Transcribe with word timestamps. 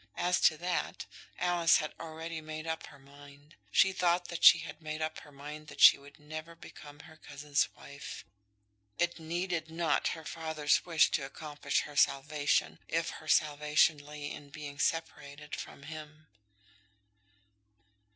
As 0.17 0.39
to 0.41 0.57
that, 0.57 1.05
Alice 1.37 1.77
had 1.77 1.93
already 1.99 2.41
made 2.41 2.65
up 2.65 2.87
her 2.87 2.97
mind. 2.97 3.53
She 3.69 3.91
thought 3.93 4.29
that 4.29 4.43
she 4.43 4.57
had 4.57 4.81
made 4.81 4.99
up 4.99 5.19
her 5.19 5.31
mind 5.31 5.67
that 5.67 5.79
she 5.79 5.99
would 5.99 6.17
never 6.19 6.55
become 6.55 7.01
her 7.01 7.17
cousin's 7.17 7.69
wife. 7.75 8.25
It 8.97 9.19
needed 9.19 9.69
not 9.69 10.07
her 10.17 10.25
father's 10.25 10.83
wish 10.87 11.11
to 11.11 11.23
accomplish 11.27 11.81
her 11.81 11.95
salvation, 11.95 12.79
if 12.87 13.11
her 13.21 13.27
salvation 13.27 13.99
lay 13.99 14.27
in 14.31 14.49
being 14.49 14.79
separated 14.79 15.55
from 15.55 15.83
him. 15.83 16.25